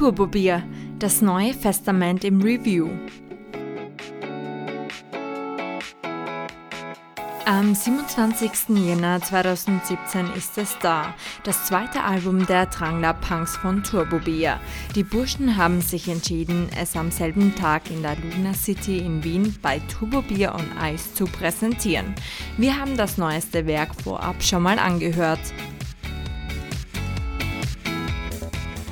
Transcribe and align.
Turbobier, 0.00 0.62
das 0.98 1.20
neue 1.20 1.52
Festament 1.52 2.24
im 2.24 2.40
Review. 2.40 2.88
Am 7.44 7.74
27. 7.74 8.50
Jänner 8.78 9.20
2017 9.20 10.32
ist 10.34 10.56
es 10.56 10.78
da, 10.80 11.12
das 11.44 11.66
zweite 11.66 12.02
Album 12.02 12.46
der 12.46 12.64
Drangler 12.64 13.12
Punks 13.12 13.58
von 13.58 13.82
Turbo 13.82 14.20
Beer. 14.20 14.58
Die 14.94 15.02
Burschen 15.02 15.58
haben 15.58 15.82
sich 15.82 16.08
entschieden, 16.08 16.70
es 16.80 16.96
am 16.96 17.10
selben 17.10 17.54
Tag 17.54 17.90
in 17.90 18.00
der 18.00 18.16
Luna 18.16 18.54
City 18.54 19.00
in 19.00 19.22
Wien 19.22 19.54
bei 19.60 19.80
Turbo 19.80 20.22
Beer 20.22 20.54
on 20.54 20.64
Ice 20.82 21.12
zu 21.12 21.26
präsentieren. 21.26 22.14
Wir 22.56 22.80
haben 22.80 22.96
das 22.96 23.18
neueste 23.18 23.66
Werk 23.66 23.90
vorab 24.02 24.42
schon 24.42 24.62
mal 24.62 24.78
angehört. 24.78 25.40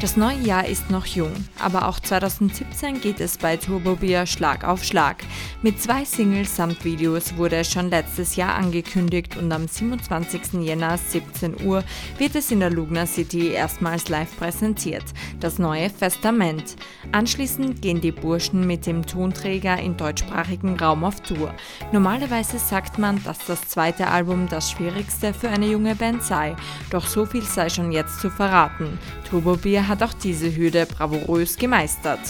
Das 0.00 0.16
neue 0.16 0.38
Jahr 0.38 0.66
ist 0.66 0.90
noch 0.90 1.04
jung, 1.04 1.32
aber 1.58 1.86
auch 1.86 2.00
2017 2.00 3.02
geht 3.02 3.20
es 3.20 3.36
bei 3.36 3.58
Turbo 3.58 3.96
Beer 3.96 4.24
Schlag 4.24 4.64
auf 4.64 4.82
Schlag. 4.82 5.16
Mit 5.60 5.78
zwei 5.78 6.06
Singles 6.06 6.56
samt 6.56 6.86
Videos 6.86 7.36
wurde 7.36 7.56
es 7.56 7.70
schon 7.70 7.90
letztes 7.90 8.34
Jahr 8.34 8.54
angekündigt 8.54 9.36
und 9.36 9.52
am 9.52 9.68
27. 9.68 10.54
Jänner 10.62 10.96
17 10.96 11.66
Uhr 11.66 11.84
wird 12.16 12.34
es 12.34 12.50
in 12.50 12.60
der 12.60 12.70
Lugner 12.70 13.06
City 13.06 13.48
erstmals 13.48 14.08
live 14.08 14.34
präsentiert, 14.38 15.04
das 15.38 15.58
neue 15.58 15.90
Festament. 15.90 16.76
Anschließend 17.12 17.82
gehen 17.82 18.00
die 18.00 18.12
Burschen 18.12 18.66
mit 18.66 18.86
dem 18.86 19.04
Tonträger 19.04 19.78
in 19.78 19.98
deutschsprachigen 19.98 20.78
Raum 20.80 21.04
auf 21.04 21.20
Tour. 21.20 21.52
Normalerweise 21.92 22.58
sagt 22.58 22.98
man, 22.98 23.22
dass 23.24 23.44
das 23.46 23.68
zweite 23.68 24.06
Album 24.06 24.48
das 24.48 24.70
schwierigste 24.70 25.34
für 25.34 25.50
eine 25.50 25.66
junge 25.66 25.94
Band 25.94 26.22
sei, 26.22 26.56
doch 26.88 27.06
so 27.06 27.26
viel 27.26 27.42
sei 27.42 27.68
schon 27.68 27.92
jetzt 27.92 28.18
zu 28.20 28.30
verraten. 28.30 28.98
Turbo 29.28 29.56
hat 29.90 30.02
auch 30.02 30.14
diese 30.14 30.56
Hürde 30.56 30.86
bravourös 30.86 31.56
gemeistert. 31.56 32.20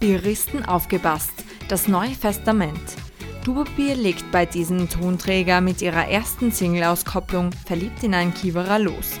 Bieristen 0.00 0.64
aufgepasst, 0.64 1.30
das 1.68 1.86
neue 1.86 2.10
Festament. 2.10 2.80
Tubobier 3.44 3.94
legt 3.94 4.32
bei 4.32 4.46
diesem 4.46 4.88
Tonträger 4.88 5.60
mit 5.60 5.82
ihrer 5.82 6.08
ersten 6.08 6.50
Single-Auskopplung 6.50 7.50
Verliebt 7.66 8.02
in 8.02 8.14
einen 8.14 8.34
Kiewerer 8.34 8.78
los. 8.78 9.12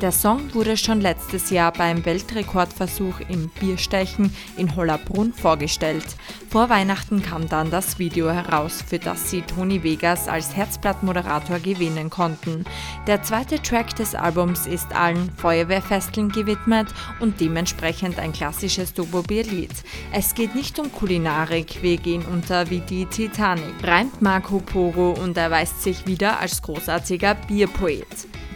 Der 0.00 0.12
Song 0.12 0.54
wurde 0.54 0.76
schon 0.76 1.00
letztes 1.00 1.50
Jahr 1.50 1.72
beim 1.72 2.04
Weltrekordversuch 2.04 3.18
im 3.28 3.48
Bierstechen 3.58 4.32
in 4.56 4.76
Hollerbrunn 4.76 5.32
vorgestellt. 5.32 6.04
Vor 6.48 6.68
Weihnachten 6.68 7.20
kam 7.20 7.48
dann 7.48 7.72
das 7.72 7.98
Video 7.98 8.30
heraus, 8.30 8.80
für 8.86 9.00
das 9.00 9.28
sie 9.28 9.42
Toni 9.42 9.82
Vegas 9.82 10.28
als 10.28 10.54
Herzblattmoderator 10.54 11.58
gewinnen 11.58 12.10
konnten. 12.10 12.64
Der 13.08 13.24
zweite 13.24 13.60
Track 13.60 13.96
des 13.96 14.14
Albums 14.14 14.68
ist 14.68 14.94
allen 14.94 15.32
Feuerwehrfesteln 15.32 16.28
gewidmet 16.28 16.86
und 17.18 17.40
dementsprechend 17.40 18.20
ein 18.20 18.32
klassisches 18.32 18.94
Dobo-Bier-Lied. 18.94 19.72
Es 20.12 20.36
geht 20.36 20.54
nicht 20.54 20.78
um 20.78 20.92
Kulinarik, 20.92 21.82
wir 21.82 21.96
gehen 21.96 22.24
unter 22.24 22.70
wie 22.70 22.80
die 22.80 23.06
Titanic, 23.06 23.74
reimt 23.82 24.22
Marco 24.22 24.60
Poro 24.60 25.10
und 25.20 25.36
erweist 25.36 25.82
sich 25.82 26.06
wieder 26.06 26.38
als 26.38 26.62
großartiger 26.62 27.34
Bierpoet. 27.34 28.06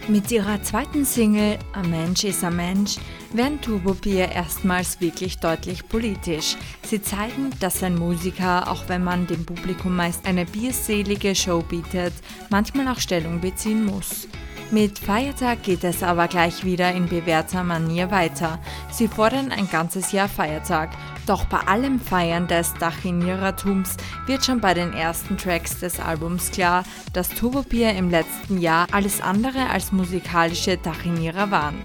Mit 0.09 0.29
ihrer 0.31 0.61
zweiten 0.61 1.05
Single 1.05 1.57
A 1.71 1.81
Mensch 1.81 2.25
ist 2.25 2.43
ein 2.43 2.57
Mensch 2.57 2.97
werden 3.31 3.61
Turbo 3.61 3.93
Bier 3.93 4.29
erstmals 4.29 4.99
wirklich 4.99 5.39
deutlich 5.39 5.87
politisch. 5.87 6.57
Sie 6.83 7.01
zeigen, 7.01 7.51
dass 7.61 7.81
ein 7.83 7.95
Musiker, 7.95 8.69
auch 8.69 8.89
wenn 8.89 9.03
man 9.05 9.27
dem 9.27 9.45
Publikum 9.45 9.95
meist 9.95 10.25
eine 10.25 10.45
bierselige 10.45 11.33
Show 11.33 11.61
bietet, 11.61 12.13
manchmal 12.49 12.89
auch 12.89 12.99
Stellung 12.99 13.39
beziehen 13.39 13.85
muss. 13.85 14.27
Mit 14.73 14.97
Feiertag 14.97 15.61
geht 15.61 15.83
es 15.83 16.01
aber 16.01 16.27
gleich 16.27 16.65
wieder 16.65 16.91
in 16.93 17.07
bewährter 17.07 17.63
Manier 17.63 18.09
weiter. 18.09 18.57
Sie 18.91 19.07
fordern 19.07 19.51
ein 19.51 19.69
ganzes 19.69 20.11
Jahr 20.11 20.27
Feiertag 20.27 20.89
doch 21.27 21.45
bei 21.45 21.59
allem 21.59 21.99
Feiern 21.99 22.47
des 22.47 22.73
Dachinierertums 22.79 23.97
wird 24.25 24.43
schon 24.43 24.61
bei 24.61 24.73
den 24.73 24.91
ersten 24.93 25.37
Tracks 25.37 25.79
des 25.79 25.99
Albums 25.99 26.49
klar, 26.49 26.85
dass 27.13 27.29
Turbobier 27.29 27.91
im 27.91 28.09
letzten 28.09 28.59
Jahr 28.59 28.87
alles 28.91 29.21
andere 29.21 29.69
als 29.69 29.91
musikalische 29.91 30.77
Dachinierer 30.77 31.51
waren. 31.51 31.77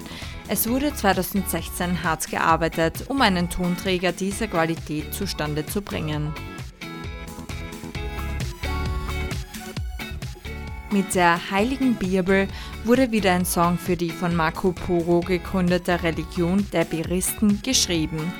Es 0.48 0.66
wurde 0.66 0.94
2016 0.94 2.02
hart 2.02 2.30
gearbeitet, 2.30 3.04
um 3.08 3.20
einen 3.20 3.50
Tonträger 3.50 4.12
dieser 4.12 4.46
Qualität 4.46 5.12
zustande 5.12 5.66
zu 5.66 5.82
bringen. 5.82 6.32
Mit 10.90 11.14
der 11.14 11.50
Heiligen 11.50 11.96
Bibel 11.96 12.48
wurde 12.84 13.10
wieder 13.10 13.32
ein 13.32 13.44
Song 13.44 13.78
für 13.78 13.96
die 13.96 14.10
von 14.10 14.34
Marco 14.34 14.72
Poro 14.72 15.20
gegründete 15.20 16.02
Religion 16.02 16.66
der 16.72 16.84
Beristen 16.84 17.60
geschrieben. 17.62 18.32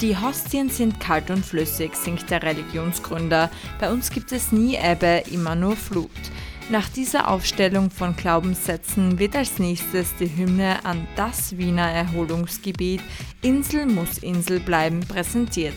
Die 0.00 0.16
Hostien 0.16 0.68
sind 0.68 0.98
kalt 0.98 1.30
und 1.30 1.44
flüssig, 1.46 1.94
singt 1.94 2.28
der 2.28 2.42
Religionsgründer. 2.42 3.50
Bei 3.78 3.92
uns 3.92 4.10
gibt 4.10 4.32
es 4.32 4.50
nie 4.50 4.76
Ebbe, 4.76 5.22
immer 5.30 5.54
nur 5.54 5.76
Flut. 5.76 6.10
Nach 6.70 6.88
dieser 6.88 7.28
Aufstellung 7.28 7.90
von 7.90 8.16
Glaubenssätzen 8.16 9.18
wird 9.18 9.36
als 9.36 9.58
nächstes 9.58 10.16
die 10.16 10.34
Hymne 10.36 10.84
an 10.84 11.06
das 11.16 11.56
Wiener 11.58 11.88
Erholungsgebiet 11.88 13.02
Insel 13.42 13.86
muss 13.86 14.18
Insel 14.18 14.58
bleiben 14.60 15.00
präsentiert. 15.00 15.74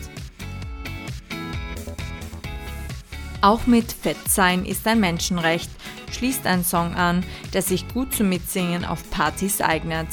Auch 3.42 3.66
mit 3.66 3.92
Fettsein 3.92 4.64
ist 4.64 4.86
ein 4.86 5.00
Menschenrecht, 5.00 5.70
schließt 6.10 6.46
ein 6.46 6.64
Song 6.64 6.94
an, 6.94 7.24
der 7.52 7.62
sich 7.62 7.86
gut 7.88 8.14
zum 8.14 8.28
Mitsingen 8.28 8.84
auf 8.84 9.10
Partys 9.10 9.60
eignet. 9.60 10.08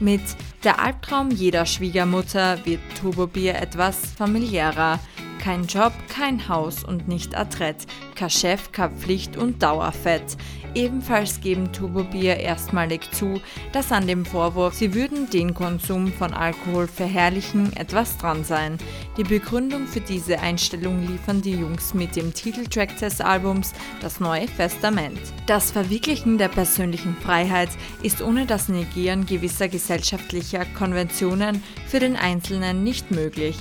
Mit 0.00 0.22
Der 0.64 0.80
Albtraum 0.80 1.30
jeder 1.30 1.66
Schwiegermutter 1.66 2.64
wird 2.64 2.80
Turbobier 3.00 3.56
etwas 3.56 4.12
familiärer. 4.16 5.00
Kein 5.48 5.64
Job, 5.64 5.94
kein 6.10 6.46
Haus 6.50 6.84
und 6.84 7.08
nicht 7.08 7.34
adrett, 7.34 7.86
kein 8.14 8.28
Chef, 8.28 8.70
keine 8.70 8.94
Pflicht 8.94 9.38
und 9.38 9.62
Dauerfett. 9.62 10.36
Ebenfalls 10.74 11.40
geben 11.40 11.72
Turbobier 11.72 12.36
erstmalig 12.36 13.10
zu, 13.12 13.40
dass 13.72 13.90
an 13.90 14.06
dem 14.06 14.26
Vorwurf, 14.26 14.74
sie 14.74 14.92
würden 14.92 15.30
den 15.30 15.54
Konsum 15.54 16.12
von 16.12 16.34
Alkohol 16.34 16.86
verherrlichen, 16.86 17.74
etwas 17.78 18.18
dran 18.18 18.44
sein. 18.44 18.76
Die 19.16 19.24
Begründung 19.24 19.86
für 19.86 20.02
diese 20.02 20.38
Einstellung 20.38 21.00
liefern 21.06 21.40
die 21.40 21.54
Jungs 21.54 21.94
mit 21.94 22.14
dem 22.14 22.34
Titeltrack 22.34 22.98
des 22.98 23.22
Albums 23.22 23.72
Das 24.02 24.20
neue 24.20 24.48
Festament. 24.48 25.18
Das 25.46 25.70
Verwirklichen 25.70 26.36
der 26.36 26.48
persönlichen 26.48 27.16
Freiheit 27.16 27.70
ist 28.02 28.20
ohne 28.20 28.44
das 28.44 28.68
Negieren 28.68 29.24
gewisser 29.24 29.68
gesellschaftlicher 29.68 30.66
Konventionen 30.76 31.62
für 31.86 32.00
den 32.00 32.16
Einzelnen 32.16 32.84
nicht 32.84 33.10
möglich. 33.10 33.56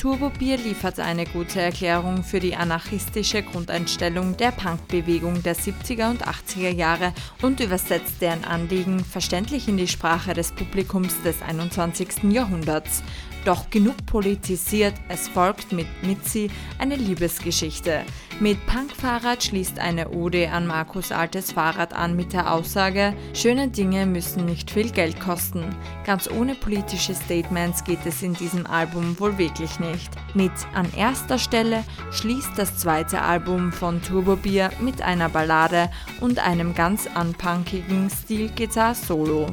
Turbobier 0.00 0.56
liefert 0.56 0.98
eine 0.98 1.26
gute 1.26 1.60
Erklärung 1.60 2.24
für 2.24 2.40
die 2.40 2.56
anarchistische 2.56 3.42
Grundeinstellung 3.42 4.34
der 4.34 4.50
Punkbewegung 4.50 5.42
der 5.42 5.54
70er 5.54 6.08
und 6.08 6.26
80er 6.26 6.70
Jahre 6.70 7.12
und 7.42 7.60
übersetzt 7.60 8.14
deren 8.22 8.44
Anliegen 8.44 9.04
verständlich 9.04 9.68
in 9.68 9.76
die 9.76 9.88
Sprache 9.88 10.32
des 10.32 10.52
Publikums 10.52 11.22
des 11.22 11.42
21. 11.42 12.32
Jahrhunderts. 12.32 13.02
Doch 13.44 13.70
genug 13.70 14.04
politisiert, 14.04 14.94
es 15.08 15.26
folgt 15.28 15.72
mit 15.72 15.86
Mitzi 16.02 16.50
eine 16.78 16.96
Liebesgeschichte. 16.96 18.02
Mit 18.38 18.58
Punkfahrrad 18.66 19.42
schließt 19.42 19.78
eine 19.78 20.10
Ode 20.10 20.50
an 20.50 20.66
Markus 20.66 21.10
altes 21.10 21.52
Fahrrad 21.52 21.94
an 21.94 22.16
mit 22.16 22.34
der 22.34 22.52
Aussage, 22.52 23.14
schöne 23.32 23.68
Dinge 23.68 24.04
müssen 24.04 24.44
nicht 24.44 24.70
viel 24.70 24.90
Geld 24.90 25.20
kosten. 25.20 25.64
Ganz 26.04 26.30
ohne 26.30 26.54
politische 26.54 27.14
Statements 27.14 27.82
geht 27.84 28.04
es 28.04 28.22
in 28.22 28.34
diesem 28.34 28.66
Album 28.66 29.18
wohl 29.18 29.38
wirklich 29.38 29.80
nicht. 29.80 30.10
Mit 30.34 30.52
An 30.74 30.92
erster 30.94 31.38
Stelle 31.38 31.84
schließt 32.12 32.52
das 32.56 32.76
zweite 32.76 33.22
Album 33.22 33.72
von 33.72 34.02
Turbo 34.02 34.36
Beer 34.36 34.70
mit 34.80 35.00
einer 35.00 35.30
Ballade 35.30 35.90
und 36.20 36.38
einem 36.38 36.74
ganz 36.74 37.06
anpunkigen 37.14 38.10
Stilgitarre-Solo. 38.10 39.46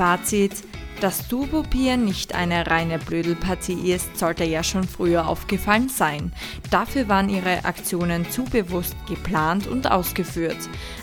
Fazit, 0.00 0.52
dass 1.02 1.28
Turbobier 1.28 1.98
nicht 1.98 2.34
eine 2.34 2.66
reine 2.68 2.98
Blödelpartie 2.98 3.92
ist, 3.92 4.16
sollte 4.16 4.44
ja 4.44 4.64
schon 4.64 4.84
früher 4.84 5.28
aufgefallen 5.28 5.90
sein. 5.90 6.32
Dafür 6.70 7.06
waren 7.08 7.28
ihre 7.28 7.66
Aktionen 7.66 8.24
zu 8.30 8.44
bewusst 8.44 8.96
geplant 9.06 9.66
und 9.66 9.90
ausgeführt. 9.90 10.56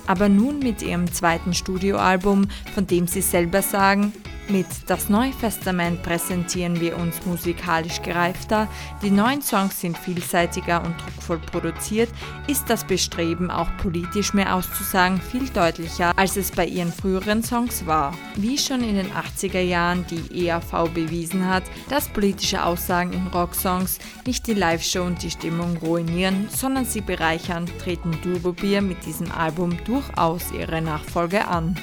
Aber 0.07 0.29
nun 0.29 0.57
mit 0.57 0.81
ihrem 0.81 1.13
zweiten 1.13 1.53
Studioalbum, 1.53 2.47
von 2.73 2.88
dem 2.88 3.05
sie 3.05 3.21
selber 3.21 3.61
sagen, 3.61 4.13
Mit 4.49 4.67
Das 4.85 5.09
Neue 5.09 5.31
Testament 5.31 6.03
präsentieren 6.03 6.79
wir 6.79 6.97
uns 6.97 7.25
musikalisch 7.25 8.01
gereifter, 8.01 8.69
die 9.01 9.11
neuen 9.11 9.41
Songs 9.41 9.81
sind 9.81 9.97
vielseitiger 9.97 10.85
und 10.85 10.95
druckvoll 11.01 11.39
produziert, 11.39 12.09
ist 12.47 12.69
das 12.69 12.85
Bestreben 12.85 13.51
auch 13.51 13.67
politisch 13.81 14.33
mehr 14.33 14.55
auszusagen 14.55 15.19
viel 15.19 15.49
deutlicher, 15.49 16.17
als 16.17 16.38
es 16.38 16.51
bei 16.51 16.65
ihren 16.65 16.94
früheren 16.94 17.44
Songs 17.44 17.85
war. 17.85 18.13
Wie 18.38 18.57
schon 18.57 18.83
in 18.83 18.95
den 18.95 19.11
80er 19.11 19.59
Jahren 19.59 20.05
die 20.09 20.45
EAV 20.45 20.91
bewiesen 20.94 21.45
hat, 21.45 21.63
dass 21.89 22.07
politische 22.07 22.63
Aussagen 22.63 23.11
in 23.11 23.27
Rocksongs 23.27 23.99
nicht 24.25 24.47
die 24.47 24.53
Live-Show 24.53 25.03
und 25.03 25.21
die 25.23 25.31
Stimmung 25.31 25.75
ruinieren, 25.77 26.47
sondern 26.49 26.85
sie 26.85 27.01
bereichern, 27.01 27.69
treten 27.83 28.17
Turbo 28.21 28.53
Bier 28.53 28.81
mit 28.81 29.05
diesem 29.05 29.29
Album 29.29 29.77
durchaus 29.83 30.53
ihre 30.53 30.81
Nachfolge 30.81 31.49
an. 31.49 31.75